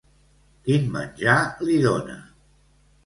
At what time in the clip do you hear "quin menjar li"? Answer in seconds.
0.69-1.77